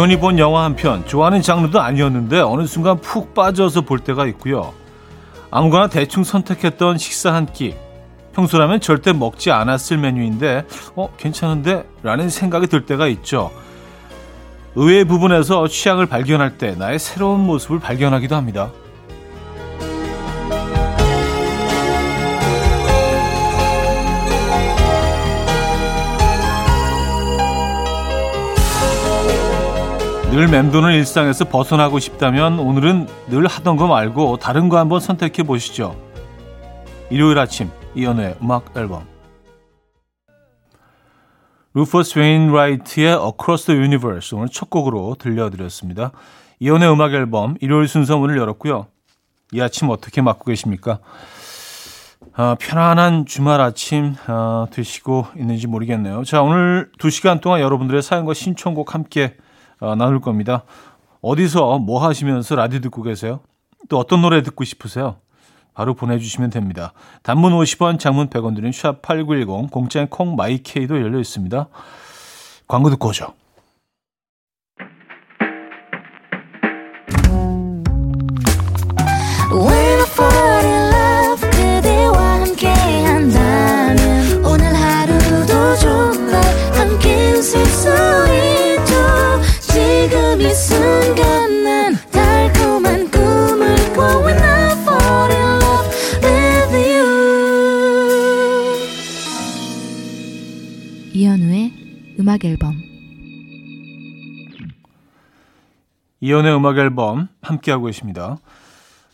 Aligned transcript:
우연히 0.00 0.18
본 0.18 0.38
영화 0.38 0.64
한 0.64 0.76
편, 0.76 1.06
좋아하는 1.06 1.42
장르도 1.42 1.78
아니었는데 1.78 2.40
어느 2.40 2.66
순간 2.66 2.98
푹 3.02 3.34
빠져서 3.34 3.82
볼 3.82 3.98
때가 3.98 4.24
있고요. 4.28 4.72
아무거나 5.50 5.88
대충 5.88 6.24
선택했던 6.24 6.96
식사 6.96 7.34
한 7.34 7.44
끼. 7.44 7.74
평소라면 8.32 8.80
절대 8.80 9.12
먹지 9.12 9.50
않았을 9.50 9.98
메뉴인데, 9.98 10.64
어, 10.96 11.10
괜찮은데? 11.18 11.86
라는 12.02 12.30
생각이 12.30 12.68
들 12.68 12.86
때가 12.86 13.08
있죠. 13.08 13.50
의외의 14.74 15.04
부분에서 15.04 15.68
취향을 15.68 16.06
발견할 16.06 16.56
때 16.56 16.74
나의 16.78 16.98
새로운 16.98 17.40
모습을 17.40 17.78
발견하기도 17.78 18.34
합니다. 18.34 18.70
늘 30.30 30.46
맴도는 30.46 30.92
일상에서 30.92 31.44
벗어나고 31.46 31.98
싶다면 31.98 32.60
오늘은 32.60 33.08
늘 33.30 33.48
하던 33.48 33.76
거 33.76 33.88
말고 33.88 34.36
다른 34.36 34.68
거 34.68 34.78
한번 34.78 35.00
선택해 35.00 35.42
보시죠. 35.42 36.00
일요일 37.10 37.36
아침 37.40 37.68
이연의 37.96 38.36
음악 38.40 38.76
앨범 38.76 39.04
루퍼스 41.74 42.20
웨인라이트의 42.20 43.08
Across 43.08 43.66
the 43.66 43.80
Universe 43.80 44.38
오늘 44.38 44.48
첫 44.52 44.70
곡으로 44.70 45.16
들려드렸습니다. 45.18 46.12
이연의 46.60 46.92
음악 46.92 47.12
앨범 47.12 47.56
일요일 47.60 47.88
순서 47.88 48.16
문을 48.16 48.38
열었고요. 48.38 48.86
이 49.52 49.60
아침 49.60 49.90
어떻게 49.90 50.22
맞고 50.22 50.44
계십니까? 50.44 51.00
아, 52.34 52.54
편안한 52.60 53.26
주말 53.26 53.60
아침 53.60 54.14
아, 54.28 54.68
되시고 54.70 55.26
있는지 55.36 55.66
모르겠네요. 55.66 56.22
자 56.22 56.40
오늘 56.40 56.92
2시간 56.98 57.40
동안 57.40 57.60
여러분들의 57.60 58.00
사연과 58.00 58.32
신청곡 58.32 58.94
함께 58.94 59.34
어, 59.80 59.94
나눌 59.94 60.20
겁니다. 60.20 60.64
어디서 61.22 61.78
뭐 61.78 62.06
하시면서 62.06 62.54
라디오 62.54 62.80
듣고 62.80 63.02
계세요? 63.02 63.40
또 63.88 63.98
어떤 63.98 64.22
노래 64.22 64.42
듣고 64.42 64.64
싶으세요? 64.64 65.16
바로 65.74 65.94
보내주시면 65.94 66.50
됩니다. 66.50 66.92
단문 67.22 67.52
50원, 67.52 67.98
장문 67.98 68.28
100원 68.28 68.54
드린 68.54 68.70
샵8910, 68.70 69.70
공짜인 69.70 70.08
콩 70.08 70.36
마이케이도 70.36 71.00
열려 71.00 71.18
있습니다. 71.18 71.68
광고 72.68 72.90
듣고 72.90 73.08
오죠. 73.08 73.34
음악 102.30 102.44
앨범 102.44 102.80
이연의 106.20 106.54
음악 106.54 106.78
앨범 106.78 107.26
함께하고 107.42 107.86
계십니다. 107.86 108.36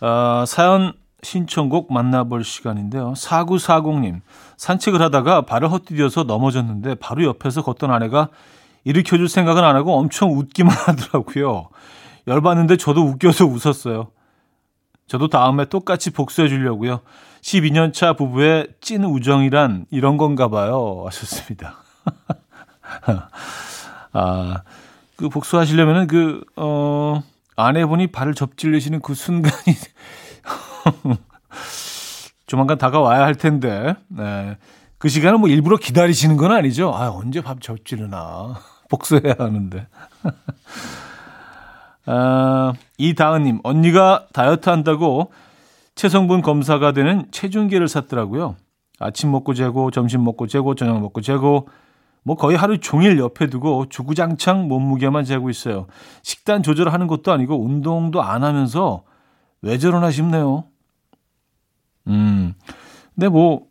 아, 0.01 0.45
사연 0.47 0.93
신청곡 1.23 1.91
만나볼 1.91 2.45
시간인데요. 2.45 3.15
4940님, 3.15 4.21
산책을 4.59 5.01
하다가 5.01 5.43
발을 5.43 5.73
헛디뎌서 5.73 6.25
넘어졌는데 6.25 6.97
바로 6.97 7.25
옆에서 7.25 7.63
걷던 7.63 7.91
아내가 7.91 8.29
일으켜줄 8.85 9.31
생각은 9.31 9.65
안 9.65 9.77
하고 9.77 9.97
엄청 9.97 10.33
웃기만 10.33 10.77
하더라고요. 10.77 11.71
열받는데 12.27 12.77
저도 12.77 13.01
웃겨서 13.01 13.47
웃었어요. 13.47 14.11
저도 15.07 15.29
다음에 15.29 15.65
똑같이 15.65 16.11
복수해 16.11 16.49
주려고요. 16.49 17.01
12년 17.41 17.95
차 17.95 18.13
부부의 18.13 18.75
찐 18.83 19.05
우정이란 19.05 19.87
이런 19.91 20.19
건가 20.19 20.49
봐요. 20.49 21.05
하셨습니다. 21.07 21.79
아, 24.13 24.63
그 25.17 25.29
복수하시려면은 25.29 26.07
그, 26.07 26.43
어, 26.57 27.23
아내분이 27.57 28.09
발을 28.09 28.35
접질르시는 28.35 29.01
그 29.01 29.15
순간이 29.15 29.55
조만간 32.47 32.79
다가와야 32.79 33.25
할 33.25 33.35
텐데, 33.35 33.95
네. 34.09 34.57
그 34.99 35.09
시간을 35.09 35.39
뭐 35.39 35.49
일부러 35.49 35.77
기다리시는 35.77 36.37
건 36.37 36.53
아니죠. 36.53 36.95
아, 36.95 37.11
언제 37.11 37.41
밥 37.41 37.61
접지르나. 37.61 38.55
복수해야 38.89 39.35
하는데. 39.39 39.87
아, 42.07 42.73
이다은님, 42.99 43.61
언니가 43.65 44.27
다이어트 44.33 44.71
한다고 44.71 45.33
체성분 45.97 46.43
검사가 46.43 46.93
되는 46.93 47.27
체중계를 47.31 47.89
샀더라고요. 47.89 48.57
아침 48.99 49.31
먹고 49.33 49.55
재고, 49.55 49.91
점심 49.91 50.25
먹고 50.25 50.47
재고, 50.47 50.75
저녁 50.75 51.01
먹고 51.01 51.21
재고, 51.21 51.69
뭐 52.27 52.35
거의 52.35 52.57
하루 52.57 52.79
종일 52.79 53.21
옆에 53.21 53.47
두고 53.47 53.89
주구장창 53.89 54.67
몸무게만 54.67 55.23
재고 55.23 55.49
있어요. 55.49 55.87
식단 56.25 56.65
조절하는 56.65 57.07
것도 57.07 57.31
아니고 57.31 57.65
운동도 57.65 58.21
안 58.21 58.43
하면서 58.43 59.05
왜 59.63 59.79
저러나 59.79 60.11
싶네요. 60.11 60.65
음. 62.09 62.55
근데 63.15 63.29
뭐 63.29 63.69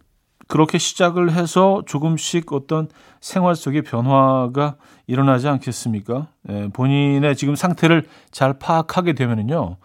그렇게 0.47 0.77
시작을 0.77 1.33
해서 1.33 1.83
조금씩 1.85 2.53
어떤 2.53 2.87
생활 3.19 3.57
속의 3.57 3.81
변화가 3.81 4.77
일어나지 5.05 5.49
않겠습니까? 5.49 6.27
예, 6.47 6.69
본인의 6.71 7.35
지금 7.35 7.55
상태를 7.57 8.07
잘 8.31 8.57
파악하게 8.57 9.13
되면은요. 9.15 9.75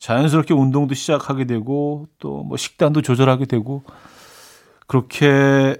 자연스럽게 0.00 0.52
운동도 0.52 0.94
시작하게 0.96 1.44
되고 1.44 2.08
또 2.18 2.42
뭐 2.42 2.56
식단도 2.56 3.02
조절하게 3.02 3.44
되고 3.44 3.84
그렇게 4.88 5.76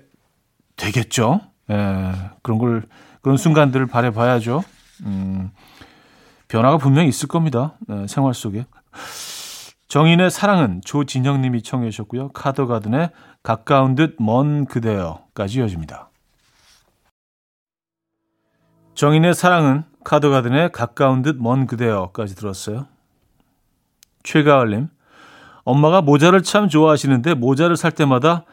되겠죠. 0.77 1.41
예, 1.71 2.13
그런 2.43 2.59
걸, 2.59 2.83
그런 3.23 3.37
순간들을 3.37 3.87
바래봐야죠. 3.87 4.63
음, 5.05 5.51
변화가 6.49 6.79
분명히 6.79 7.09
있을 7.09 7.29
겁니다. 7.29 7.75
예, 7.91 8.07
생활 8.07 8.35
속에. 8.35 8.67
정인의 9.89 10.31
사랑은 10.31 10.81
조진영 10.85 11.43
님이 11.43 11.63
청해 11.63 11.91
주셨고요. 11.91 12.31
카더가든의 12.31 13.11
가까운 13.43 13.95
듯 13.95 14.17
먼 14.21 14.67
그대여까지 14.67 15.61
이어집니다. 15.61 16.11
정인의 18.95 19.35
사랑은 19.35 19.85
카더가든의 20.05 20.73
가까운 20.73 21.23
듯 21.23 21.37
먼 21.41 21.67
그대여까지 21.67 22.35
들었어요. 22.35 22.87
최가을님, 24.23 24.89
엄마가 25.65 26.01
모자를 26.01 26.43
참 26.43 26.69
좋아하시는데 26.69 27.35
모자를 27.35 27.77
살 27.77 27.93
때마다 27.93 28.45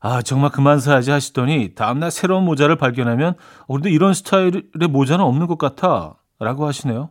아, 0.00 0.22
정말 0.22 0.50
그만 0.50 0.78
사야지 0.78 1.10
하시더니 1.10 1.74
다음날 1.74 2.10
새로운 2.10 2.44
모자를 2.44 2.76
발견하면 2.76 3.34
어, 3.66 3.74
근데 3.74 3.90
이런 3.90 4.14
스타일의 4.14 4.88
모자는 4.88 5.24
없는 5.24 5.46
것 5.46 5.58
같아 5.58 6.14
라고 6.38 6.66
하시네요. 6.66 7.10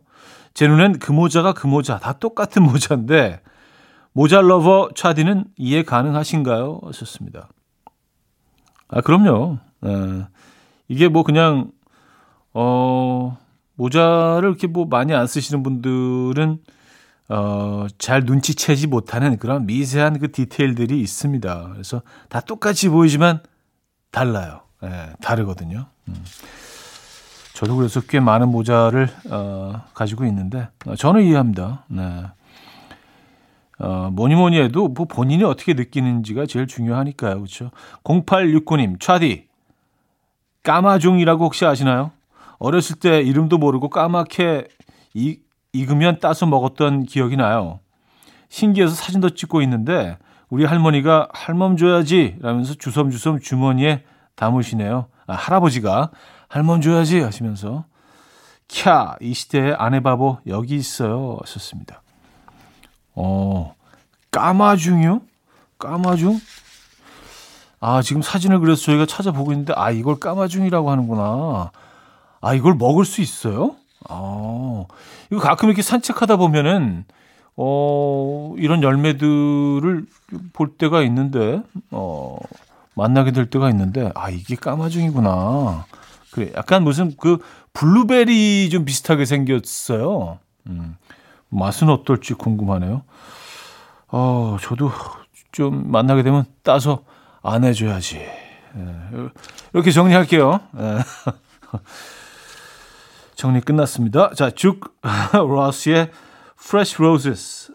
제 0.54 0.66
눈엔 0.68 0.98
그 0.98 1.12
모자가 1.12 1.52
그 1.52 1.66
모자 1.66 1.98
다 1.98 2.14
똑같은 2.14 2.62
모자인데 2.64 3.42
모자 4.12 4.40
lover 4.40 4.90
차디는 4.94 5.44
이해 5.56 5.82
가능하신가요? 5.82 6.80
하셨습니다. 6.84 7.48
아, 8.88 9.00
그럼요. 9.00 9.58
에, 9.84 10.26
이게 10.88 11.08
뭐 11.08 11.22
그냥 11.22 11.70
어 12.54 13.36
모자를 13.74 14.48
이렇게 14.48 14.66
뭐 14.66 14.86
많이 14.86 15.14
안 15.14 15.26
쓰시는 15.26 15.62
분들은 15.62 16.60
어, 17.28 17.86
잘 17.98 18.22
눈치채지 18.24 18.86
못하는 18.86 19.36
그런 19.38 19.66
미세한 19.66 20.18
그 20.18 20.30
디테일들이 20.30 21.00
있습니다. 21.00 21.70
그래서 21.72 22.02
다 22.28 22.40
똑같이 22.40 22.88
보이지만 22.88 23.40
달라요. 24.10 24.62
예, 24.84 25.12
다르거든요. 25.20 25.86
음. 26.08 26.24
저도 27.54 27.76
그래서 27.76 28.00
꽤 28.02 28.20
많은 28.20 28.48
모자를 28.50 29.08
어, 29.30 29.82
가지고 29.94 30.26
있는데 30.26 30.68
어, 30.84 30.94
저는 30.94 31.22
이해합니다. 31.22 31.84
네. 31.88 32.26
어, 33.78 34.10
뭐니 34.12 34.34
뭐니 34.34 34.58
해도 34.58 34.88
뭐 34.88 35.06
본인이 35.06 35.42
어떻게 35.42 35.74
느끼는지가 35.74 36.46
제일 36.46 36.66
중요하니까요. 36.66 37.36
그렇죠? 37.36 37.70
0869님, 38.04 39.00
차디 39.00 39.46
까마중이라고 40.62 41.44
혹시 41.44 41.64
아시나요? 41.64 42.12
어렸을 42.58 42.96
때 42.96 43.20
이름도 43.20 43.58
모르고 43.58 43.88
까맣게 43.88 44.68
이, 45.14 45.38
익으면 45.78 46.18
따서 46.20 46.46
먹었던 46.46 47.04
기억이 47.04 47.36
나요. 47.36 47.80
신기해서 48.48 48.94
사진도 48.94 49.30
찍고 49.30 49.62
있는데 49.62 50.18
우리 50.48 50.64
할머니가 50.64 51.28
할멈 51.32 51.76
줘야지 51.76 52.36
라면서 52.40 52.74
주섬주섬 52.74 53.40
주머니에 53.40 54.04
담으시네요. 54.36 55.06
아, 55.26 55.34
할아버지가 55.34 56.10
할멈 56.48 56.80
줘야지 56.80 57.20
하시면서 57.20 57.84
캬, 58.68 59.16
이 59.20 59.34
시대의 59.34 59.74
아내 59.78 60.00
바보 60.00 60.38
여기 60.46 60.76
있어요. 60.76 61.38
하셨습니다. 61.42 62.02
어, 63.14 63.74
까마중이요? 64.30 65.22
까마중? 65.78 66.40
아, 67.80 68.02
지금 68.02 68.22
사진을 68.22 68.60
그려서 68.60 68.82
저희가 68.82 69.06
찾아보고 69.06 69.52
있는데, 69.52 69.72
아, 69.76 69.90
이걸 69.90 70.18
까마중이라고 70.18 70.90
하는구나. 70.90 71.70
아, 72.40 72.54
이걸 72.54 72.74
먹을 72.74 73.04
수 73.04 73.20
있어요? 73.20 73.76
아, 74.08 74.84
이거 75.30 75.40
가끔 75.40 75.68
이렇게 75.68 75.82
산책하다 75.82 76.36
보면은, 76.36 77.04
어, 77.56 78.54
이런 78.58 78.82
열매들을 78.82 80.06
볼 80.52 80.76
때가 80.76 81.02
있는데, 81.02 81.62
어, 81.90 82.36
만나게 82.94 83.32
될 83.32 83.48
때가 83.50 83.70
있는데, 83.70 84.10
아, 84.14 84.30
이게 84.30 84.56
까마중이구나. 84.56 85.86
그래, 86.30 86.52
약간 86.54 86.84
무슨 86.84 87.14
그 87.16 87.38
블루베리 87.72 88.68
좀 88.70 88.84
비슷하게 88.84 89.24
생겼어요. 89.24 90.38
음, 90.66 90.96
맛은 91.48 91.88
어떨지 91.88 92.34
궁금하네요. 92.34 93.02
어, 94.08 94.56
저도 94.60 94.90
좀 95.52 95.90
만나게 95.90 96.22
되면 96.22 96.44
따서 96.62 97.04
안 97.42 97.64
해줘야지. 97.64 98.16
예, 98.18 99.28
이렇게 99.72 99.90
정리할게요. 99.90 100.60
예. 100.78 100.98
정리 103.36 103.60
끝났습니다. 103.60 104.30
자, 104.34 104.50
죽 104.50 104.96
로스의 105.32 106.10
Fresh 106.58 106.96
Roses, 107.00 107.70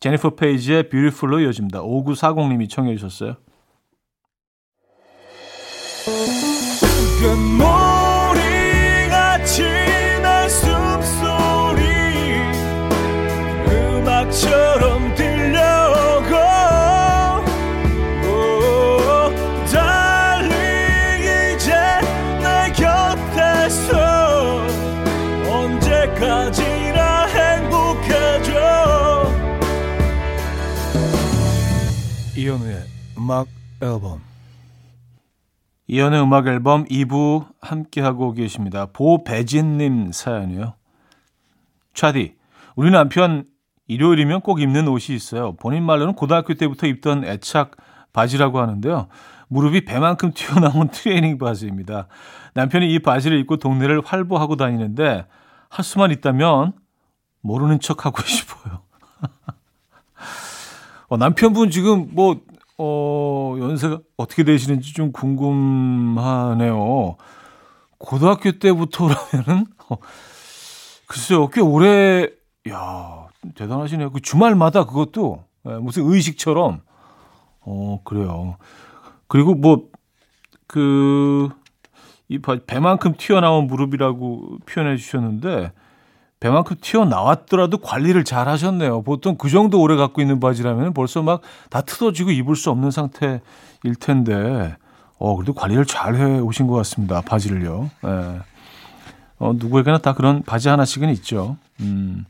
제니퍼 0.00 0.34
페이지의 0.34 0.88
Beautiful로 0.88 1.40
이어집니다. 1.40 1.82
5940님이 1.82 2.68
청해 2.68 2.96
주셨어요. 2.96 3.36
음악 33.28 33.46
앨범 33.82 34.22
이연의 35.86 36.22
음악 36.22 36.46
앨범 36.46 36.86
2부 36.86 37.46
함께하고 37.60 38.32
계십니다. 38.32 38.86
보배진님 38.94 40.12
사연이요. 40.12 40.72
차디, 41.92 42.36
우리 42.74 42.90
남편 42.90 43.44
일요일이면 43.86 44.40
꼭 44.40 44.62
입는 44.62 44.88
옷이 44.88 45.14
있어요. 45.14 45.56
본인 45.56 45.84
말로는 45.84 46.14
고등학교 46.14 46.54
때부터 46.54 46.86
입던 46.86 47.26
애착 47.26 47.72
바지라고 48.14 48.60
하는데요. 48.60 49.08
무릎이 49.48 49.84
배만큼 49.84 50.32
튀어나온 50.32 50.88
트레이닝 50.92 51.36
바지입니다. 51.36 52.08
남편이 52.54 52.90
이 52.90 52.98
바지를 53.00 53.38
입고 53.40 53.58
동네를 53.58 54.00
활보하고 54.06 54.56
다니는데 54.56 55.26
할 55.68 55.84
수만 55.84 56.12
있다면 56.12 56.72
모르는 57.42 57.80
척하고 57.80 58.22
싶어요. 58.24 58.80
어, 61.08 61.16
남편분 61.18 61.70
지금 61.70 62.08
뭐 62.12 62.40
어, 62.78 63.56
연세가 63.58 64.00
어떻게 64.16 64.44
되시는지 64.44 64.94
좀 64.94 65.10
궁금하네요. 65.12 67.16
고등학교 67.98 68.52
때부터라면은, 68.52 69.66
어, 69.88 69.96
글쎄요, 71.08 71.48
꽤 71.48 71.60
오래, 71.60 72.28
야 72.70 73.26
대단하시네요. 73.56 74.12
그 74.12 74.20
주말마다 74.20 74.84
그것도 74.84 75.44
예, 75.66 75.70
무슨 75.78 76.08
의식처럼, 76.08 76.82
어, 77.60 78.00
그래요. 78.04 78.56
그리고 79.26 79.54
뭐, 79.54 79.88
그, 80.68 81.48
이 82.28 82.38
배만큼 82.38 83.14
튀어나온 83.18 83.66
무릎이라고 83.66 84.58
표현해 84.66 84.96
주셨는데, 84.96 85.72
배만큼 86.40 86.76
튀어나왔더라도 86.80 87.78
관리를 87.78 88.24
잘 88.24 88.48
하셨네요. 88.48 89.02
보통 89.02 89.36
그 89.36 89.48
정도 89.50 89.80
오래 89.80 89.96
갖고 89.96 90.20
있는 90.20 90.38
바지라면 90.40 90.94
벌써 90.94 91.22
막 91.22 91.40
다 91.70 91.80
틀어지고 91.80 92.30
입을 92.30 92.54
수 92.56 92.70
없는 92.70 92.90
상태일 92.90 93.40
텐데, 94.00 94.76
어, 95.18 95.34
그래도 95.36 95.52
관리를 95.52 95.84
잘 95.84 96.14
해 96.16 96.38
오신 96.38 96.66
것 96.68 96.74
같습니다. 96.76 97.20
바지를요. 97.22 97.90
예. 98.06 98.40
어, 99.38 99.52
누구에게나 99.54 99.98
다 99.98 100.14
그런 100.14 100.42
바지 100.42 100.68
하나씩은 100.68 101.10
있죠. 101.10 101.56
음. 101.80 102.24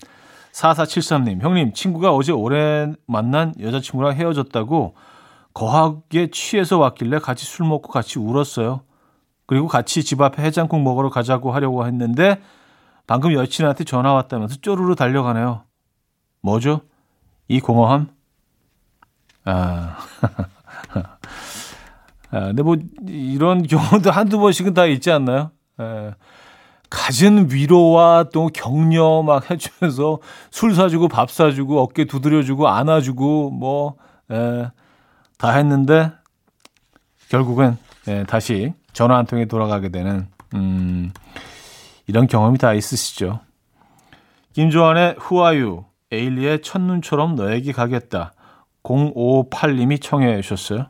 4473님, 0.52 1.40
형님, 1.40 1.72
친구가 1.72 2.12
어제 2.14 2.32
오래 2.32 2.92
만난 3.06 3.54
여자친구랑 3.60 4.14
헤어졌다고 4.16 4.94
거하게 5.54 6.30
취해서 6.32 6.78
왔길래 6.78 7.18
같이 7.20 7.44
술 7.46 7.66
먹고 7.66 7.90
같이 7.92 8.18
울었어요. 8.18 8.80
그리고 9.46 9.68
같이 9.68 10.02
집 10.02 10.20
앞에 10.20 10.42
해장국 10.42 10.80
먹으러 10.82 11.10
가자고 11.10 11.52
하려고 11.52 11.86
했는데 11.86 12.40
방금 13.08 13.32
여친한테 13.32 13.84
전화 13.84 14.12
왔다면서 14.12 14.56
쪼르르 14.56 14.94
달려가네요. 14.94 15.64
뭐죠? 16.42 16.82
이 17.48 17.58
공허함? 17.58 18.08
아, 19.46 19.96
아 22.30 22.40
근데 22.40 22.62
뭐 22.62 22.76
이런 23.06 23.66
경우도 23.66 24.10
한두 24.10 24.38
번씩은 24.38 24.74
다 24.74 24.84
있지 24.84 25.10
않나요? 25.10 25.50
에, 25.80 26.10
갖은 26.90 27.50
위로와 27.50 28.26
또 28.30 28.50
격려 28.52 29.22
막 29.22 29.50
해주면서 29.50 30.18
술 30.50 30.74
사주고 30.74 31.08
밥 31.08 31.30
사주고 31.30 31.80
어깨 31.80 32.04
두드려주고 32.04 32.68
안아주고 32.68 33.52
뭐, 33.52 33.96
에, 34.30 34.66
다 35.38 35.52
했는데 35.52 36.12
결국엔 37.30 37.78
에, 38.06 38.24
다시 38.24 38.74
전화 38.92 39.16
한 39.16 39.24
통에 39.24 39.46
돌아가게 39.46 39.88
되는, 39.88 40.28
음, 40.54 41.10
이런 42.08 42.26
경험이 42.26 42.58
다 42.58 42.72
있으시죠. 42.72 43.40
김조한의 44.54 45.16
후아유, 45.18 45.84
에일리의 46.10 46.62
첫눈처럼 46.62 47.36
너에게 47.36 47.72
가겠다. 47.72 48.32
0558님이 48.82 50.00
청해 50.00 50.40
주셨어요. 50.40 50.86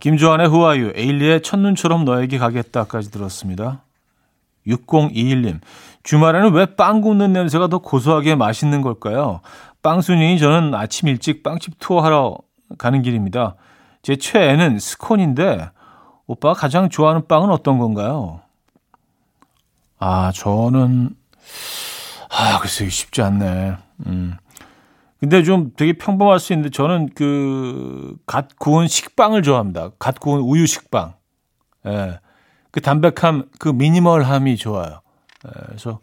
김조한의 0.00 0.48
후아유, 0.48 0.92
에일리의 0.94 1.42
첫눈처럼 1.42 2.04
너에게 2.04 2.36
가겠다까지 2.36 3.10
들었습니다. 3.10 3.84
6021님, 4.66 5.60
주말에는 6.02 6.52
왜 6.52 6.66
빵 6.66 7.00
굽는 7.00 7.32
냄새가 7.32 7.68
더 7.68 7.78
고소하게 7.78 8.34
맛있는 8.34 8.82
걸까요? 8.82 9.40
빵순이 9.82 10.38
저는 10.38 10.74
아침 10.74 11.08
일찍 11.08 11.42
빵집 11.42 11.78
투어하러 11.78 12.36
가는 12.78 13.02
길입니다. 13.02 13.56
제 14.02 14.16
최애는 14.16 14.78
스콘인데 14.78 15.70
오빠가 16.32 16.54
가장 16.54 16.88
좋아하는 16.88 17.26
빵은 17.26 17.50
어떤 17.50 17.78
건가요? 17.78 18.40
아, 19.98 20.32
저는, 20.32 21.14
아, 22.30 22.58
글쎄, 22.58 22.88
쉽지 22.88 23.20
않네. 23.20 23.76
음. 24.06 24.36
근데 25.20 25.42
좀 25.42 25.72
되게 25.76 25.92
평범할 25.92 26.40
수 26.40 26.54
있는데 26.54 26.70
저는 26.70 27.10
그, 27.14 28.16
갓 28.26 28.58
구운 28.58 28.88
식빵을 28.88 29.42
좋아합니다. 29.42 29.90
갓 29.98 30.18
구운 30.20 30.40
우유 30.40 30.66
식빵. 30.66 31.12
예. 31.86 32.18
그 32.70 32.80
담백함, 32.80 33.50
그 33.58 33.68
미니멀함이 33.68 34.56
좋아요. 34.56 35.02
예. 35.46 35.50
그래서 35.66 36.00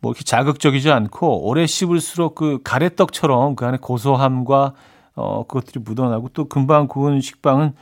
뭐 0.00 0.12
이렇게 0.12 0.24
자극적이지 0.24 0.90
않고 0.90 1.46
오래 1.46 1.66
씹을수록 1.66 2.34
그 2.34 2.60
가래떡처럼 2.64 3.56
그 3.56 3.66
안에 3.66 3.76
고소함과 3.76 4.72
어, 5.14 5.46
그것들이 5.46 5.80
묻어나고 5.84 6.30
또 6.30 6.48
금방 6.48 6.88
구운 6.88 7.20
식빵은 7.20 7.74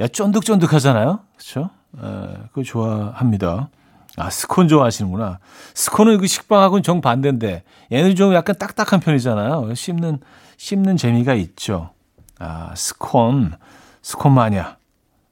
야, 0.00 0.08
쫀득쫀득하잖아요. 0.08 1.20
그렇죠? 1.36 1.70
그거 1.92 2.62
좋아합니다. 2.62 3.68
아, 4.16 4.30
스콘 4.30 4.66
좋아하시는구나. 4.68 5.38
스콘은 5.74 6.18
그 6.18 6.26
식빵하고는 6.26 6.82
정 6.82 7.00
반대인데, 7.00 7.62
얘는 7.92 8.16
좀 8.16 8.34
약간 8.34 8.56
딱딱한 8.58 9.00
편이잖아요. 9.00 9.74
씹는, 9.74 10.20
씹는 10.56 10.96
재미가 10.96 11.34
있죠. 11.34 11.90
아, 12.38 12.74
스콘, 12.74 13.54
스콘 14.02 14.32
마냐, 14.32 14.78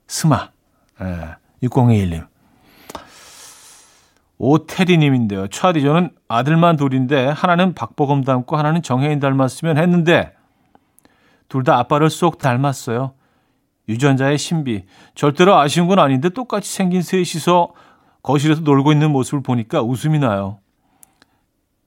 스마, 0.06 0.50
예, 1.00 1.37
6021님. 1.62 2.26
오태리님인데요. 4.38 5.48
차디, 5.48 5.82
저는 5.82 6.10
아들만 6.28 6.76
둘인데, 6.76 7.26
하나는 7.28 7.75
박보검 7.75 8.22
닮고 8.22 8.56
하나는 8.56 8.82
정혜인 8.82 9.18
닮았으면 9.18 9.78
했는데, 9.78 10.34
둘 11.48 11.64
다 11.64 11.78
아빠를 11.78 12.10
쏙 12.10 12.38
닮았어요. 12.38 13.14
유전자의 13.88 14.38
신비. 14.38 14.85
절대로 15.14 15.57
아쉬운 15.57 15.88
건 15.88 15.99
아닌데 15.99 16.28
똑같이 16.28 16.73
생긴 16.73 17.02
셋이서 17.02 17.73
거실에서 18.23 18.61
놀고 18.61 18.92
있는 18.92 19.11
모습을 19.11 19.42
보니까 19.42 19.83
웃음이 19.83 20.18
나요. 20.18 20.59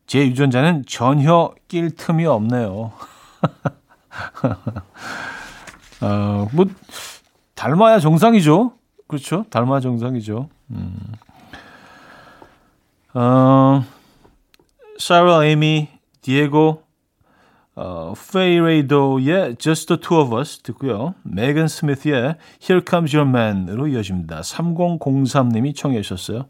제 0.08 0.26
유전자는 0.26 0.86
전혀 0.88 1.54
낄 1.68 1.96
틈이 1.96 2.26
없네요. 2.26 2.92
어, 6.02 6.48
뭐, 6.52 6.66
닮아야 7.56 8.00
정상이죠. 8.00 8.74
그렇죠. 9.08 9.46
닮아야 9.50 9.80
정상이죠. 9.80 10.50
음. 10.72 10.98
어, 13.14 13.84
샤라, 14.98 15.46
에미, 15.46 15.90
디에고, 16.22 16.84
어, 17.76 18.14
페이레이도의 18.34 19.56
Just 19.58 19.88
the 19.88 20.00
Two 20.00 20.20
of 20.20 20.38
Us 20.38 20.60
듣고요. 20.60 21.16
메건 21.24 21.68
스미스의 21.68 22.36
Here 22.62 22.82
Comes 22.88 23.16
Your 23.16 23.30
Man으로 23.30 23.88
이어집니다. 23.88 24.42
3003님이 24.42 25.76
청해 25.76 26.02
주셨어요. 26.02 26.48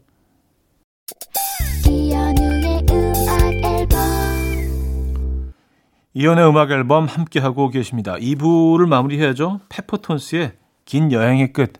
이연의 6.14 6.46
음악 6.46 6.70
앨범 6.70 7.06
함께하고 7.06 7.70
계십니다. 7.70 8.16
2부를 8.16 8.86
마무리해야죠. 8.86 9.60
페퍼톤스의 9.68 10.52
긴 10.84 11.10
여행의 11.10 11.52
끝 11.52 11.72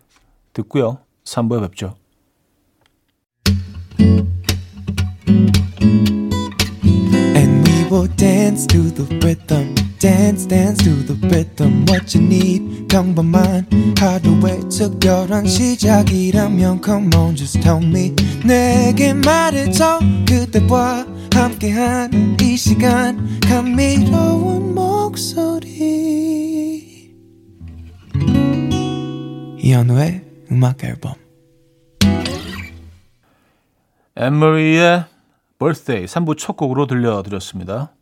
듣고요. 0.55 0.99
3부에 1.25 1.61
뵙죠. 1.63 1.97
will 7.92 8.08
dance 8.16 8.66
to 8.68 8.90
the 8.90 9.04
rhythm. 9.24 9.76
Dance, 10.00 10.46
dance 10.46 10.84
to 10.84 10.92
the 11.04 11.16
rhythm. 11.28 11.86
What 11.88 12.16
you 12.16 12.24
need, 12.24 12.88
평범한 12.88 13.68
하루의 13.98 14.70
특별한 14.70 15.48
시작이라면 15.48 16.82
Come 16.84 17.10
on, 17.16 17.36
just 17.36 17.60
tell 17.62 17.84
me. 17.84 18.14
내게 18.46 19.14
말해줘 19.14 20.00
그대와 20.28 21.06
함께한 21.34 22.38
이 22.42 22.56
시간 22.58 23.40
감미로운 23.42 24.74
목소리. 24.76 25.68
이현우의 29.60 30.22
음악 30.52 30.84
앨범. 30.84 31.14
앤머리의 34.16 35.06
birthday 35.63 36.07
3부 36.07 36.37
첫 36.37 36.57
곡으로 36.57 36.87
들려드렸습니다. 36.87 37.93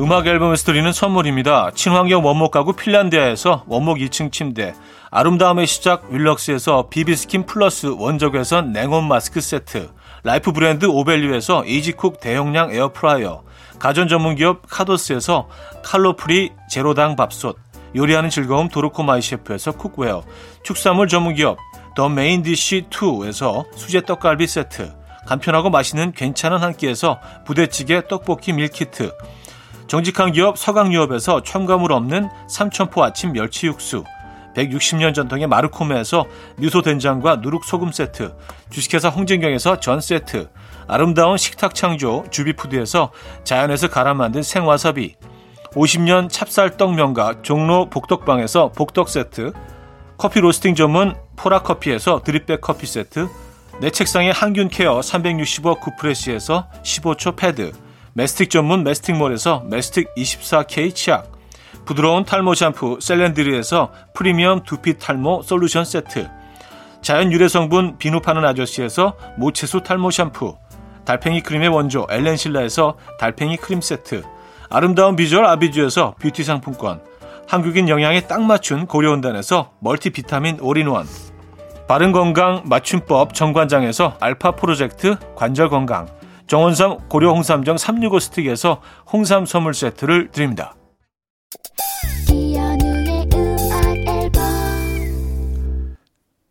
음악 0.00 0.26
앨범에서 0.26 0.64
드리는 0.64 0.92
선물입니다. 0.92 1.72
친환경 1.74 2.24
원목 2.24 2.50
가구 2.52 2.72
핀란디아에서 2.74 3.64
원목 3.66 3.98
2층 3.98 4.30
침대, 4.30 4.74
아름다움의 5.10 5.66
시작 5.66 6.10
윌럭스에서 6.10 6.88
비비스킨 6.88 7.46
플러스 7.46 7.86
원적외선 7.86 8.72
냉온 8.72 9.08
마스크 9.08 9.40
세트, 9.40 9.90
라이프 10.22 10.52
브랜드 10.52 10.84
오벨류에서 10.86 11.64
이지쿡 11.64 12.20
대용량 12.20 12.70
에어프라이어, 12.70 13.42
가전 13.78 14.08
전문 14.08 14.34
기업 14.36 14.62
카도스에서 14.68 15.48
칼로프리 15.82 16.52
제로당 16.70 17.16
밥솥, 17.16 17.56
요리하는 17.96 18.30
즐거움 18.30 18.68
도르코 18.68 19.02
마이 19.02 19.22
셰프에서 19.22 19.72
cookware, 19.72 20.22
축산물 20.62 21.08
전문기업 21.08 21.58
더 21.96 22.08
메인디쉬 22.08 22.86
2에서 22.90 23.64
수제 23.74 24.02
떡갈비 24.02 24.46
세트, 24.46 24.94
간편하고 25.26 25.70
맛있는 25.70 26.12
괜찮은 26.12 26.58
한 26.58 26.74
끼에서 26.74 27.20
부대찌개 27.44 28.06
떡볶이 28.06 28.52
밀키트, 28.52 29.12
정직한 29.88 30.32
기업 30.32 30.58
서강유업에서 30.58 31.42
첨가물 31.42 31.92
없는 31.92 32.28
삼천포 32.48 33.02
아침 33.02 33.32
멸치 33.32 33.66
육수, 33.66 34.04
160년 34.54 35.14
전통의 35.14 35.46
마르코메에서 35.46 36.26
미소 36.56 36.82
된장과 36.82 37.36
누룩 37.36 37.64
소금 37.64 37.92
세트, 37.92 38.34
주식회사 38.70 39.08
홍진경에서 39.08 39.80
전 39.80 40.00
세트, 40.00 40.50
아름다운 40.86 41.36
식탁 41.36 41.74
창조 41.74 42.24
주비푸드에서 42.30 43.12
자연에서 43.44 43.88
갈아 43.88 44.14
만든 44.14 44.42
생와사비, 44.42 45.16
50년 45.74 46.30
찹쌀떡 46.30 46.94
명가 46.94 47.42
종로 47.42 47.88
복덕방에서 47.90 48.72
복덕 48.72 49.08
세트, 49.08 49.52
커피 50.16 50.40
로스팅 50.40 50.74
전문 50.74 51.14
포라 51.36 51.62
커피에서 51.62 52.22
드립백 52.24 52.60
커피 52.60 52.86
세트, 52.86 53.28
내 53.80 53.90
책상의 53.90 54.32
항균 54.32 54.68
care 54.68 55.00
365 55.02 55.76
구프레시에서 55.76 56.68
15초 56.82 57.36
패드, 57.36 57.72
메스틱 58.14 58.50
전문 58.50 58.82
메스틱몰에서 58.82 59.64
메스틱 59.66 60.08
24K 60.16 60.94
치약, 60.94 61.32
부드러운 61.84 62.24
탈모 62.24 62.54
샴푸 62.54 62.98
셀렌드리에서 63.00 63.92
프리미엄 64.14 64.64
두피 64.64 64.98
탈모 64.98 65.42
솔루션 65.42 65.84
세트, 65.84 66.28
자연 67.02 67.30
유래 67.30 67.46
성분 67.46 67.98
비누 67.98 68.20
파는 68.20 68.44
아저씨에서 68.44 69.16
모체수 69.36 69.82
탈모 69.82 70.10
샴푸, 70.10 70.56
달팽이 71.04 71.42
크림의 71.42 71.68
원조 71.68 72.06
엘렌실라에서 72.10 72.96
달팽이 73.20 73.56
크림 73.56 73.80
세트, 73.80 74.24
아름다운 74.70 75.16
비주얼 75.16 75.46
아비주에서 75.46 76.14
뷰티 76.20 76.44
상품권, 76.44 77.00
한국인 77.46 77.88
영양에 77.88 78.22
딱 78.22 78.42
맞춘 78.42 78.86
고려온단에서 78.86 79.72
멀티비타민 79.80 80.58
올인원, 80.60 81.06
바른건강 81.88 82.64
맞춤법 82.66 83.32
정관장에서 83.32 84.18
알파 84.20 84.52
프로젝트 84.52 85.16
관절건강, 85.36 86.06
정원삼 86.46 87.08
고려 87.08 87.30
홍삼정 87.32 87.78
365 87.78 88.20
스틱에서 88.20 88.80
홍삼 89.10 89.46
선물 89.46 89.74
세트를 89.74 90.30
드립니다. 90.30 90.74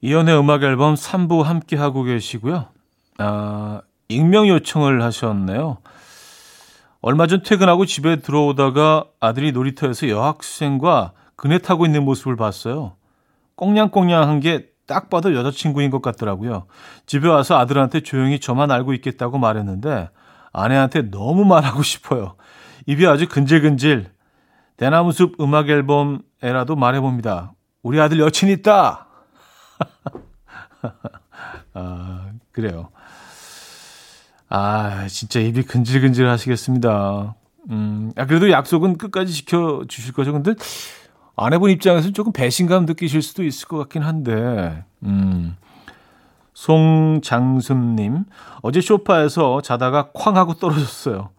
이연의 0.01 0.39
음악 0.39 0.63
앨범 0.63 0.93
3부 0.93 1.43
함께 1.43 1.75
하고 1.75 2.03
계시고요. 2.03 2.67
아, 3.17 3.81
익명 4.07 4.47
요청을 4.47 5.01
하셨네요. 5.03 5.77
얼마 7.01 7.27
전 7.27 7.41
퇴근하고 7.43 7.85
집에 7.85 8.17
들어오다가 8.17 9.05
아들이 9.19 9.51
놀이터에서 9.51 10.09
여학생과 10.09 11.13
그네 11.35 11.59
타고 11.59 11.85
있는 11.85 12.03
모습을 12.03 12.35
봤어요. 12.35 12.95
꽁냥꽁냥한 13.55 14.39
게 14.39 14.77
딱 14.87 15.09
봐도 15.09 15.35
여자친구인 15.35 15.91
것 15.91 16.01
같더라고요. 16.01 16.65
집에 17.05 17.27
와서 17.27 17.57
아들한테 17.59 17.99
조용히 17.99 18.39
저만 18.39 18.71
알고 18.71 18.93
있겠다고 18.93 19.37
말했는데 19.37 20.09
아내한테 20.53 21.11
너무 21.11 21.45
말하고 21.45 21.83
싶어요. 21.83 22.35
입이 22.87 23.05
아주 23.05 23.27
근질근질. 23.27 24.09
대나무숲 24.77 25.41
음악 25.41 25.69
앨범 25.69 26.21
에라도 26.41 26.75
말해봅니다. 26.75 27.53
우리 27.83 27.99
아들 27.99 28.19
여친 28.19 28.47
있다! 28.49 29.07
아, 31.73 32.31
그래요. 32.51 32.89
아, 34.49 35.07
진짜 35.07 35.39
입이 35.39 35.63
근질근질 35.63 36.27
하시겠습니다. 36.27 37.35
음, 37.69 38.11
아, 38.15 38.25
그래도 38.25 38.49
약속은 38.49 38.97
끝까지 38.97 39.33
지켜주실 39.33 40.13
거죠. 40.13 40.31
근데 40.31 40.53
아내분 41.35 41.69
입장에서는 41.69 42.13
조금 42.13 42.31
배신감 42.31 42.85
느끼실 42.85 43.21
수도 43.21 43.43
있을 43.43 43.67
것 43.67 43.77
같긴 43.77 44.03
한데, 44.03 44.83
음. 45.03 45.55
송장순님, 46.53 48.23
어제 48.63 48.81
쇼파에서 48.81 49.61
자다가 49.61 50.11
쾅 50.13 50.37
하고 50.37 50.55
떨어졌어요. 50.55 51.29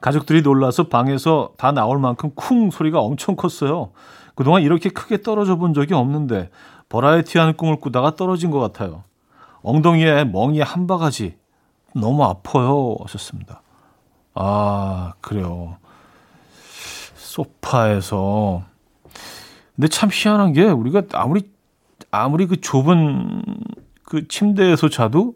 가족들이 0.00 0.42
놀라서 0.42 0.88
방에서 0.88 1.54
다 1.56 1.72
나올 1.72 1.98
만큼 1.98 2.30
쿵 2.36 2.70
소리가 2.70 3.00
엄청 3.00 3.34
컸어요. 3.34 3.90
그동안 4.36 4.62
이렇게 4.62 4.90
크게 4.90 5.22
떨어져 5.22 5.56
본 5.56 5.74
적이 5.74 5.94
없는데, 5.94 6.50
버라이티한 6.90 7.56
꿈을 7.56 7.80
꾸다가 7.80 8.14
떨어진 8.14 8.50
것 8.50 8.60
같아요. 8.60 9.02
엉덩이에 9.62 10.24
멍이 10.24 10.60
한 10.60 10.86
바가지 10.86 11.36
너무 11.94 12.24
아파요. 12.24 12.96
하셨습니다. 13.02 13.62
아, 14.34 15.12
그래요. 15.20 15.76
소파에서. 17.14 18.62
근데 19.74 19.88
참 19.88 20.08
희한한 20.12 20.52
게 20.52 20.64
우리가 20.64 21.02
아무리, 21.12 21.50
아무리 22.10 22.46
그 22.46 22.60
좁은 22.60 23.42
그 24.04 24.28
침대에서 24.28 24.88
자도 24.88 25.34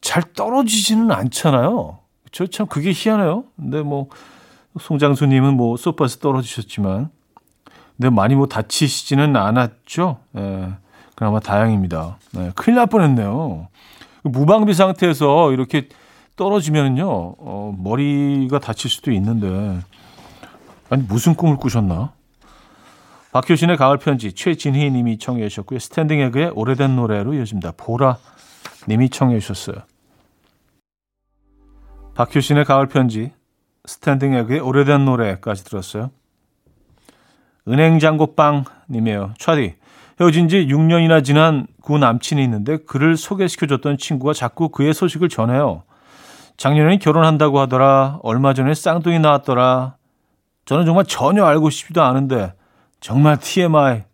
잘 0.00 0.22
떨어지지는 0.34 1.10
않잖아요. 1.10 1.98
저 2.32 2.46
참 2.46 2.66
그게 2.66 2.92
희한해요. 2.94 3.44
근데 3.56 3.82
뭐, 3.82 4.08
송장수님은 4.78 5.54
뭐 5.56 5.76
소파에서 5.78 6.18
떨어지셨지만, 6.18 7.08
근데 7.96 8.10
많이 8.10 8.34
뭐 8.34 8.46
다치시지는 8.46 9.36
않았죠. 9.36 10.18
예. 10.36 10.74
그나마 11.14 11.40
다행입니다. 11.40 12.18
네, 12.32 12.52
큰일 12.54 12.76
날 12.76 12.86
뻔했네요. 12.88 13.68
무방비 14.28 14.74
상태에서 14.74 15.52
이렇게 15.52 15.88
떨어지면요, 16.36 17.06
어, 17.08 17.74
머리가 17.78 18.58
다칠 18.58 18.90
수도 18.90 19.10
있는데, 19.12 19.80
아니, 20.90 21.02
무슨 21.02 21.34
꿈을 21.34 21.56
꾸셨나? 21.56 22.12
박효신의 23.32 23.76
가을 23.76 23.98
편지, 23.98 24.32
최진희 24.32 24.90
님이 24.90 25.18
청해 25.18 25.48
주셨고요. 25.48 25.78
스탠딩 25.78 26.20
에그의 26.20 26.50
오래된 26.54 26.96
노래로 26.96 27.34
이어집니다. 27.34 27.72
보라 27.76 28.18
님이 28.88 29.10
청해 29.10 29.38
주셨어요. 29.40 29.82
박효신의 32.14 32.64
가을 32.64 32.86
편지, 32.86 33.32
스탠딩 33.84 34.32
에그의 34.34 34.60
오래된 34.60 35.04
노래까지 35.04 35.64
들었어요. 35.64 36.10
은행장고빵 37.68 38.64
님이에요. 38.88 39.34
차디, 39.38 39.74
헤어진 40.18 40.48
지 40.48 40.66
6년이나 40.66 41.22
지난 41.22 41.66
구 41.82 41.98
남친이 41.98 42.42
있는데 42.44 42.78
그를 42.78 43.16
소개시켜줬던 43.16 43.98
친구가 43.98 44.32
자꾸 44.32 44.70
그의 44.70 44.94
소식을 44.94 45.28
전해요. 45.28 45.82
작년에 46.56 46.98
결혼한다고 46.98 47.60
하더라. 47.60 48.20
얼마 48.22 48.54
전에 48.54 48.72
쌍둥이 48.72 49.18
나왔더라. 49.18 49.96
저는 50.64 50.86
정말 50.86 51.04
전혀 51.04 51.44
알고 51.44 51.68
싶지도 51.68 52.02
않은데 52.02 52.54
정말 53.00 53.38
TMI. 53.38 54.04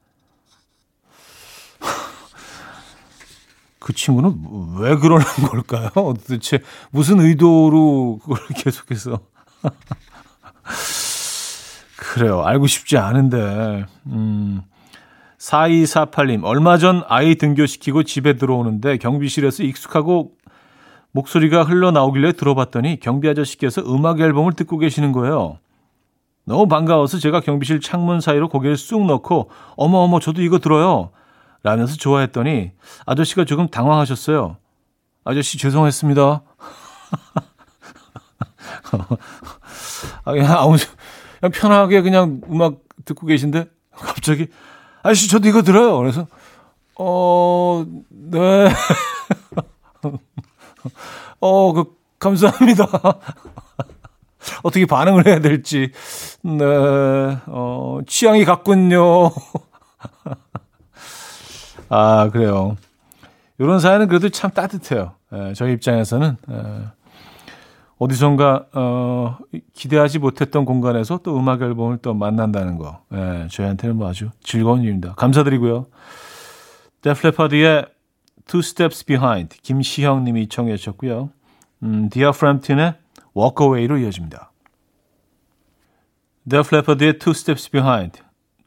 그 3.79 3.93
친구는 3.93 4.77
왜 4.79 4.97
그러는 4.97 5.25
걸까요? 5.49 5.91
도대체 5.95 6.61
무슨 6.91 7.21
의도로 7.21 8.19
그걸 8.23 8.39
계속해서. 8.57 9.21
그래요. 11.97 12.43
알고 12.43 12.67
싶지 12.67 12.99
않은데. 12.99 13.87
음. 14.07 14.63
4248님, 15.43 16.45
얼마 16.45 16.79
전 16.79 17.03
아이 17.09 17.35
등교시키고 17.35 18.05
집에 18.05 18.35
들어오는데 18.35 18.99
경비실에서 18.99 19.65
익숙하고 19.65 20.37
목소리가 21.11 21.65
흘러나오길래 21.65 22.33
들어봤더니 22.33 23.01
경비 23.01 23.29
아저씨께서 23.29 23.83
음악 23.83 24.21
앨범을 24.21 24.53
듣고 24.53 24.79
계시는 24.79 25.11
거예요. 25.11 25.59
너무 26.45 26.69
반가워서 26.69 27.19
제가 27.19 27.41
경비실 27.41 27.81
창문 27.81 28.21
사이로 28.21 28.49
고개를 28.49 28.77
쑥 28.77 29.05
넣고 29.05 29.51
어머 29.77 29.99
어머 29.99 30.21
저도 30.21 30.43
이거 30.43 30.61
들어요. 30.61 31.11
라면서 31.65 31.97
좋아했더니 31.97 32.71
아저씨가 33.05 33.45
조금 33.45 33.69
당황하셨어요. 33.69 34.57
아저씨 35.25 35.59
죄송했습니다. 35.59 36.43
아, 40.25 40.33
그냥 40.33 40.53
아무 40.59 40.77
그냥 41.41 41.53
편하게 41.53 42.01
그냥 42.01 42.41
음악 42.49 42.77
듣고 43.05 43.27
계신데 43.27 43.67
갑자기 43.91 44.47
아저씨 45.03 45.29
저도 45.29 45.49
이거 45.49 45.63
들어요. 45.63 45.99
그래서 45.99 46.27
어 46.99 47.85
네. 48.09 48.69
어, 51.41 51.73
그 51.73 51.85
감사합니다. 52.19 52.87
어떻게 54.63 54.87
반응을 54.87 55.27
해야 55.27 55.41
될지. 55.41 55.91
네. 56.43 56.65
어, 56.65 58.01
취향이 58.07 58.45
같군요. 58.45 59.31
아, 61.89 62.31
그래요. 62.33 62.77
이런 63.59 63.81
사연은 63.81 64.09
그래도 64.09 64.29
참 64.29 64.51
따뜻해요. 64.51 65.15
예, 65.35 65.53
저희 65.55 65.73
입장에서는 65.75 66.37
예, 66.51 66.63
어디선가 68.03 68.67
어, 68.73 69.39
기대하지 69.75 70.19
못했던 70.19 70.65
공간에서 70.65 71.21
또 71.23 71.39
음악 71.39 71.63
앨범을 71.63 71.99
또 71.99 72.15
만난다는 72.15 72.77
거, 72.77 73.01
예, 73.13 73.47
저희한테는 73.49 73.97
뭐 73.97 74.09
아주 74.09 74.31
즐거운 74.43 74.83
일입니다. 74.83 75.15
감사드리고요. 75.15 75.87
데플레파드의 77.03 77.87
Two 78.47 78.59
Steps 78.59 79.05
Behind 79.05 79.57
김시형 79.63 80.25
님이 80.25 80.49
청해 80.49 80.77
주셨고요. 80.79 81.31
음, 81.85 82.09
디아프램튼의 82.09 82.95
Walk 83.37 83.65
Away로 83.65 83.99
이어집니다. 83.99 84.51
데플레파드의 86.51 87.21
Two 87.21 87.31
Steps 87.31 87.71
Behind 87.71 88.21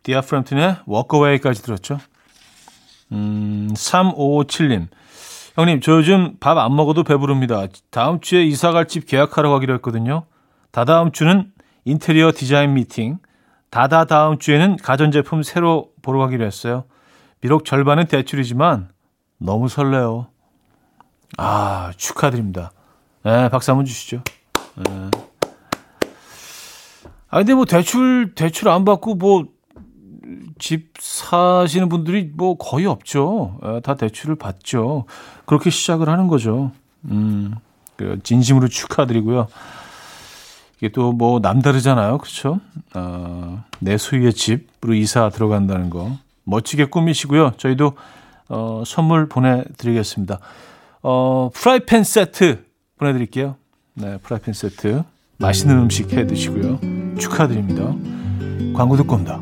디아프램튼의 0.03 0.77
Walk 0.87 1.09
Away까지 1.13 1.61
들었죠. 1.61 1.97
음, 3.11 3.67
3557님. 3.73 4.87
형님, 5.55 5.79
저 5.79 5.93
요즘 5.93 6.35
밥 6.39 6.57
안 6.57 6.75
먹어도 6.75 7.03
배부릅니다. 7.03 7.67
다음 7.89 8.19
주에 8.19 8.43
이사 8.43 8.71
갈 8.71 8.87
집 8.87 9.07
계약하러 9.07 9.49
가기로 9.51 9.73
했거든요. 9.75 10.25
다다음 10.71 11.11
주는 11.11 11.51
인테리어 11.85 12.31
디자인 12.35 12.73
미팅. 12.73 13.19
다다 13.69 14.05
다음 14.05 14.37
주에는 14.37 14.77
가전제품 14.77 15.43
새로 15.43 15.89
보러 16.01 16.19
가기로 16.19 16.45
했어요. 16.45 16.83
비록 17.39 17.63
절반은 17.65 18.07
대출이지만 18.07 18.89
너무 19.37 19.69
설레요. 19.69 20.27
아, 21.37 21.91
축하드립니다. 21.95 22.71
네, 23.23 23.49
박수 23.49 23.71
한번 23.71 23.85
주시죠. 23.85 24.21
네. 24.75 25.11
아, 27.29 27.37
근데 27.39 27.53
뭐 27.53 27.65
대출, 27.65 28.33
대출 28.35 28.69
안 28.69 28.85
받고 28.85 29.15
뭐 29.15 29.45
집 30.59 30.93
사시는 30.99 31.89
분들이 31.89 32.31
뭐 32.33 32.57
거의 32.57 32.85
없죠. 32.85 33.59
네, 33.63 33.79
다 33.81 33.95
대출을 33.95 34.35
받죠. 34.35 35.05
그렇게 35.45 35.69
시작을 35.69 36.09
하는 36.09 36.27
거죠. 36.27 36.71
음, 37.05 37.53
그 37.95 38.19
진심으로 38.23 38.67
축하드리고요. 38.67 39.47
이게 40.77 40.89
또 40.89 41.11
뭐 41.13 41.39
남다르잖아요. 41.39 42.17
그렇죠? 42.17 42.59
어, 42.95 43.63
내 43.79 43.97
소유의 43.97 44.33
집으로 44.33 44.93
이사 44.93 45.29
들어간다는 45.29 45.89
거. 45.89 46.11
멋지게 46.43 46.85
꾸미시고요. 46.85 47.53
저희도 47.57 47.93
어, 48.49 48.83
선물 48.85 49.27
보내드리겠습니다. 49.29 50.39
어, 51.03 51.49
프라이팬 51.53 52.03
세트 52.03 52.65
보내드릴게요. 52.97 53.55
네, 53.93 54.17
프라이팬 54.17 54.53
세트. 54.53 55.03
맛있는 55.37 55.77
음식 55.77 56.13
해 56.13 56.25
드시고요. 56.27 56.79
축하드립니다. 57.19 57.83
광고 58.75 58.95
듣고 58.97 59.15
온다. 59.15 59.41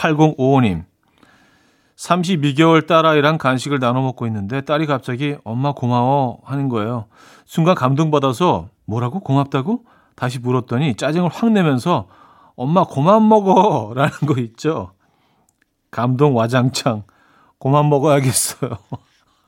8055님 0.00 0.84
32개월 1.96 2.86
딸아이랑 2.86 3.36
간식을 3.36 3.78
나눠 3.78 4.00
먹고 4.00 4.26
있는데 4.26 4.62
딸이 4.62 4.86
갑자기 4.86 5.36
엄마 5.44 5.72
고마워 5.72 6.40
하는 6.44 6.70
거예요. 6.70 7.04
순간 7.44 7.74
감동받아서 7.74 8.68
뭐라고? 8.86 9.20
고맙다고? 9.20 9.84
다시 10.16 10.38
물었더니 10.38 10.94
짜증을 10.96 11.28
확 11.30 11.50
내면서 11.50 12.08
엄마 12.56 12.84
고만 12.84 13.28
먹어 13.28 13.92
라는 13.94 14.12
거 14.26 14.40
있죠. 14.40 14.92
감동 15.90 16.34
와장창. 16.34 17.02
고만 17.58 17.90
먹어야겠어요. 17.90 18.70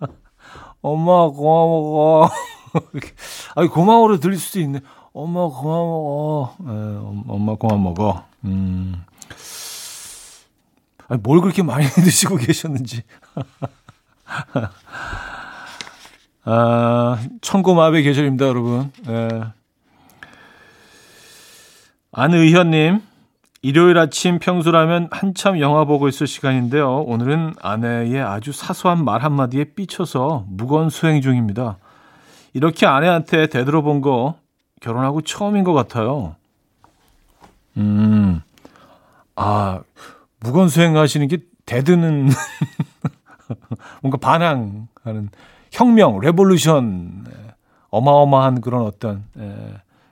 엄마 0.83 1.29
고마워 1.29 1.83
먹어. 1.83 2.31
아니 3.57 3.69
고마워로 3.69 4.21
들릴 4.21 4.39
수도 4.39 4.61
있네. 4.61 4.81
엄마 5.15 5.47
고마워. 5.47 6.55
네, 6.59 6.73
엄마 7.29 7.55
고만 7.55 7.83
먹어. 7.83 8.25
음. 8.45 9.03
아니, 11.13 11.21
뭘 11.23 11.43
그렇게 11.43 11.63
많이 11.63 11.85
드시고 11.93 12.37
계셨는지. 12.37 13.03
아, 16.45 17.19
천고마비의 17.43 18.03
계절입니다, 18.03 18.47
여러분. 18.47 18.91
예. 19.09 19.29
안의현님, 22.13 23.03
일요일 23.61 23.99
아침 23.99 24.39
평소라면 24.39 25.09
한참 25.11 25.61
영화 25.61 25.85
보고 25.85 26.09
있을 26.09 26.27
시간인데요. 26.27 27.03
오늘은 27.03 27.57
아내의 27.61 28.23
아주 28.23 28.53
사소한 28.53 29.05
말 29.05 29.23
한마디에 29.23 29.65
삐쳐서 29.75 30.47
무거운 30.49 30.89
수행 30.89 31.21
중입니다. 31.21 31.77
이렇게 32.55 32.87
아내한테 32.87 33.49
대들어본 33.49 34.01
거 34.01 34.37
결혼하고 34.81 35.21
처음인 35.21 35.63
것 35.63 35.75
같아요. 35.75 36.37
음, 37.77 38.41
아, 39.37 39.83
묵언 40.43 40.69
수행 40.69 40.97
하시는 40.97 41.27
게 41.29 41.39
대드는 41.67 42.29
뭔가 44.03 44.19
반항하는 44.19 45.31
혁명, 45.71 46.21
revolution, 46.21 47.25
어마어마한 47.91 48.61
그런 48.61 48.83
어떤 48.83 49.25
에, 49.39 49.55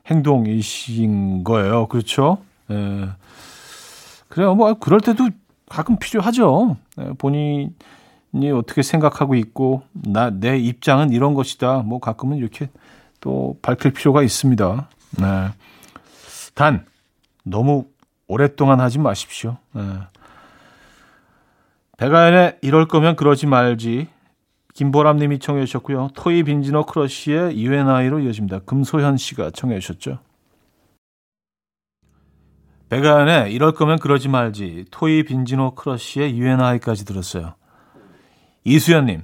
행동이신 0.07 1.45
거예요. 1.45 1.87
그렇죠? 1.89 2.39
에, 2.71 3.09
그래요. 4.29 4.55
뭐 4.55 4.75
그럴 4.75 5.01
때도 5.01 5.29
가끔 5.69 5.97
필요하죠. 5.99 6.77
에, 6.99 7.11
본인이 7.19 7.73
어떻게 8.55 8.83
생각하고 8.83 9.35
있고 9.35 9.83
나 9.93 10.31
내 10.31 10.59
입장은 10.59 11.11
이런 11.11 11.35
것이다. 11.35 11.79
뭐 11.79 11.99
가끔은 12.01 12.37
이렇게 12.37 12.69
또 13.21 13.59
밝힐 13.63 13.93
필요가 13.93 14.23
있습니다. 14.23 14.89
네. 15.19 15.49
단 16.55 16.87
너무 17.45 17.87
오랫동안 18.29 18.81
하지 18.81 18.99
마십시오. 18.99 19.57
네. 19.73 19.83
백아연의 22.01 22.57
이럴 22.63 22.89
거면 22.89 23.15
그러지 23.15 23.47
말지 23.47 24.09
김보람 24.73 25.19
님이 25.19 25.39
청해 25.39 25.67
주셨고요. 25.67 26.09
토이 26.15 26.45
빈지노 26.45 26.87
크러쉬의 26.87 27.63
U & 27.63 27.92
I로 27.92 28.21
이어집니다. 28.21 28.61
금소현 28.61 29.19
씨가 29.19 29.51
청해 29.51 29.79
주셨죠. 29.81 30.19
백아연의 32.89 33.53
이럴 33.53 33.75
거면 33.75 33.99
그러지 33.99 34.31
말지 34.31 34.87
토이 34.91 35.25
빈지노 35.25 35.75
크러쉬의 35.75 36.39
U & 36.39 36.61
I까지 36.61 37.05
들었어요. 37.05 37.55
이수연 38.65 39.05
님. 39.05 39.23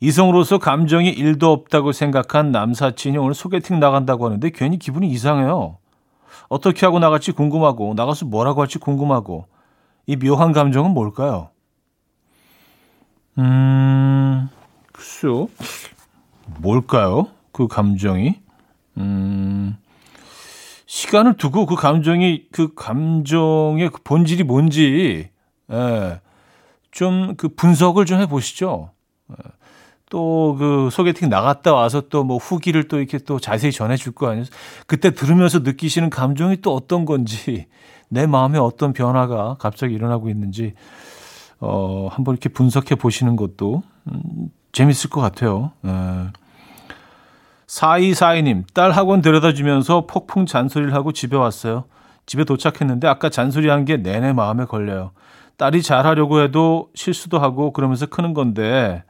이성으로서 0.00 0.58
감정이 0.58 1.14
1도 1.14 1.44
없다고 1.44 1.92
생각한 1.92 2.52
남사친이 2.52 3.16
오늘 3.16 3.32
소개팅 3.32 3.80
나간다고 3.80 4.26
하는데 4.26 4.50
괜히 4.50 4.78
기분이 4.78 5.08
이상해요. 5.08 5.78
어떻게 6.50 6.84
하고 6.84 6.98
나갈지 6.98 7.32
궁금하고 7.32 7.94
나가서 7.94 8.26
뭐라고 8.26 8.60
할지 8.60 8.76
궁금하고 8.78 9.46
이 10.04 10.16
묘한 10.16 10.52
감정은 10.52 10.90
뭘까요? 10.90 11.53
음, 13.38 14.48
글쎄요. 14.92 15.48
뭘까요? 16.58 17.28
그 17.52 17.66
감정이? 17.66 18.40
음, 18.98 19.76
시간을 20.86 21.36
두고 21.36 21.66
그 21.66 21.74
감정이, 21.74 22.46
그 22.52 22.74
감정의 22.74 23.90
그 23.90 24.02
본질이 24.02 24.44
뭔지, 24.44 25.30
예, 25.72 26.20
좀 26.92 27.34
그 27.36 27.48
분석을 27.48 28.06
좀 28.06 28.20
해보시죠. 28.20 28.90
예. 29.30 29.36
또그 30.10 30.90
소개팅 30.92 31.28
나갔다 31.28 31.72
와서 31.74 32.02
또 32.08 32.22
뭐 32.24 32.36
후기를 32.36 32.86
또 32.88 32.98
이렇게 32.98 33.18
또 33.18 33.40
자세히 33.40 33.72
전해줄 33.72 34.12
거 34.14 34.28
아니에요. 34.28 34.46
그때 34.86 35.12
들으면서 35.12 35.60
느끼시는 35.60 36.10
감정이 36.10 36.58
또 36.60 36.72
어떤 36.74 37.04
건지, 37.04 37.66
내 38.08 38.26
마음에 38.26 38.58
어떤 38.58 38.92
변화가 38.92 39.56
갑자기 39.58 39.94
일어나고 39.94 40.28
있는지, 40.28 40.74
어, 41.64 42.08
한번 42.10 42.34
이렇게 42.34 42.48
분석해 42.48 42.94
보시는 42.94 43.36
것도 43.36 43.82
음, 44.12 44.50
재밌을 44.72 45.08
것 45.08 45.20
같아요. 45.20 45.72
예. 45.86 46.28
4242님, 47.66 48.64
딸 48.74 48.92
학원 48.92 49.22
데려다 49.22 49.54
주면서 49.54 50.06
폭풍 50.06 50.46
잔소리를 50.46 50.92
하고 50.92 51.12
집에 51.12 51.36
왔어요. 51.36 51.84
집에 52.26 52.44
도착했는데 52.44 53.08
아까 53.08 53.30
잔소리한 53.30 53.84
게 53.84 53.96
내내 53.96 54.32
마음에 54.32 54.64
걸려요. 54.66 55.12
딸이 55.56 55.82
잘하려고 55.82 56.40
해도 56.40 56.90
실수도 56.94 57.38
하고 57.38 57.72
그러면서 57.72 58.06
크는 58.06 58.34
건데, 58.34 59.02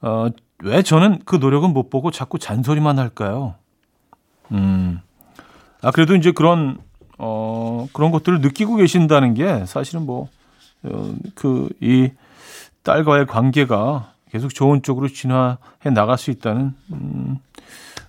어, 0.00 0.28
왜 0.62 0.82
저는 0.82 1.20
그 1.24 1.36
노력은 1.36 1.72
못 1.72 1.90
보고 1.90 2.10
자꾸 2.10 2.38
잔소리만 2.38 2.98
할까요? 2.98 3.54
음. 4.50 5.00
아, 5.82 5.90
그래도 5.90 6.14
이제 6.16 6.32
그런, 6.32 6.78
어, 7.18 7.86
그런 7.92 8.10
것들을 8.10 8.40
느끼고 8.40 8.76
계신다는 8.76 9.34
게 9.34 9.64
사실은 9.66 10.06
뭐, 10.06 10.22
어, 10.24 10.41
그, 11.34 11.68
이 11.80 12.10
딸과의 12.82 13.26
관계가 13.26 14.12
계속 14.30 14.52
좋은 14.54 14.82
쪽으로 14.82 15.08
진화해 15.08 15.90
나갈 15.94 16.18
수 16.18 16.30
있다는, 16.30 16.74
음, 16.92 17.38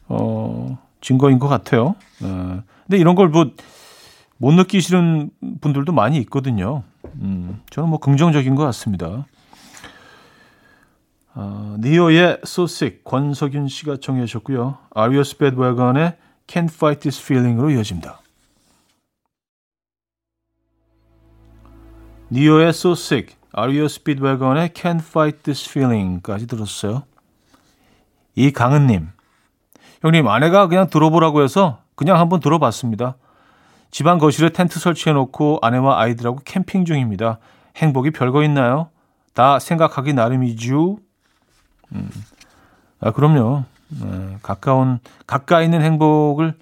어, 0.08 0.78
증거인 1.02 1.40
것 1.40 1.48
같아요. 1.48 1.96
어, 2.22 2.64
근데 2.86 2.98
이런 2.98 3.16
걸 3.16 3.30
뭐, 3.30 3.52
못 4.38 4.54
느끼시는 4.54 5.30
분들도 5.62 5.92
많이 5.94 6.18
있거든요. 6.20 6.84
음, 7.22 7.62
저는 7.70 7.90
뭐 7.90 8.00
긍정적인 8.00 8.56
것 8.56 8.64
같습니다. 8.66 9.26
어, 11.36 11.78
니오의 11.80 12.40
Sick 12.44 13.04
권석윤 13.04 13.68
씨가 13.68 13.98
청해 13.98 14.26
주셨고요. 14.26 14.78
아리오스 14.94 15.38
배드웨건의 15.38 16.16
Can't 16.48 16.74
Fight 16.74 17.02
This 17.02 17.22
Feeling으로 17.22 17.72
이어집니다. 17.72 18.23
니오의 22.34 22.70
So 22.70 22.94
Sick, 22.94 23.36
아리오 23.52 23.88
스피드웨건의 23.88 24.70
Can't 24.70 25.02
Fight 25.02 25.44
This 25.44 25.70
Feeling까지 25.70 26.48
들었어요. 26.48 27.04
이강은님, 28.34 29.10
형님 30.02 30.28
아내가 30.28 30.66
그냥 30.66 30.90
들어보라고 30.90 31.44
해서 31.44 31.82
그냥 31.94 32.18
한번 32.18 32.40
들어봤습니다. 32.40 33.18
집안 33.92 34.18
거실에 34.18 34.50
텐트 34.50 34.80
설치해놓고 34.80 35.60
아내와 35.62 36.02
아이들하고 36.02 36.40
캠핑 36.44 36.86
중입니다. 36.86 37.38
행복이 37.76 38.10
별거 38.10 38.44
있나요? 38.44 38.90
다 39.36 39.60
생각하기 39.60 40.14
나름이죠. 40.14 40.98
음. 41.92 42.10
아, 43.00 43.12
그럼요. 43.12 43.66
네, 43.90 44.38
가까운, 44.42 45.00
가까이 45.28 45.66
있는 45.66 45.84
행복을 45.84 46.56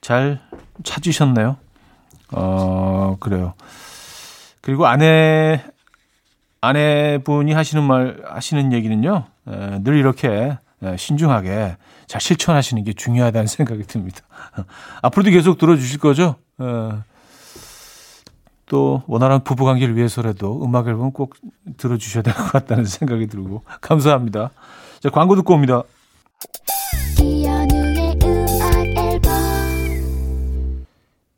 잘 0.00 0.40
찾으셨나요? 0.84 1.56
어, 2.30 3.16
그래요. 3.18 3.54
그리고 4.64 4.86
아내, 4.86 5.62
아내분이 6.62 7.52
하시는 7.52 7.84
말, 7.84 8.22
하시는 8.24 8.72
얘기는요, 8.72 9.24
에, 9.46 9.82
늘 9.82 9.98
이렇게 9.98 10.56
에, 10.82 10.96
신중하게 10.96 11.76
잘 12.06 12.18
실천하시는 12.18 12.82
게 12.82 12.94
중요하다는 12.94 13.46
생각이 13.46 13.82
듭니다. 13.82 14.20
앞으로도 15.02 15.30
계속 15.32 15.58
들어주실 15.58 16.00
거죠? 16.00 16.36
에, 16.62 16.64
또 18.64 19.02
원활한 19.06 19.44
부부 19.44 19.66
관계를 19.66 19.96
위해서라도 19.96 20.64
음악 20.64 20.88
앨범 20.88 21.12
꼭 21.12 21.34
들어주셔야 21.76 22.22
될 22.22 22.32
것 22.32 22.50
같다는 22.50 22.86
생각이 22.86 23.26
들고 23.26 23.64
감사합니다. 23.82 24.48
자 25.00 25.10
광고 25.10 25.36
듣고 25.36 25.52
옵니다. 25.52 25.82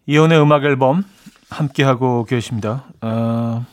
이연의 0.06 0.40
음악 0.40 0.62
앨범 0.62 1.02
함께 1.50 1.84
하고 1.84 2.24
계십니다. 2.24 2.84
어, 3.00 3.64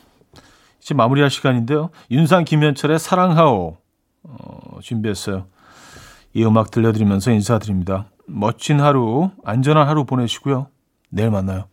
이제 0.82 0.94
마무리할 0.94 1.30
시간인데요. 1.30 1.90
윤상 2.12 2.46
김현철의 2.46 3.00
사랑하오 3.00 3.78
어, 4.24 4.80
준비했어요. 4.82 5.48
이 6.34 6.44
음악 6.46 6.72
들려드리면서 6.72 7.32
인사드립니다. 7.32 8.10
멋진 8.28 8.80
하루, 8.80 9.32
안전한 9.44 9.88
하루 9.88 10.06
보내시고요. 10.06 10.68
내일 11.10 11.30
만나요. 11.30 11.66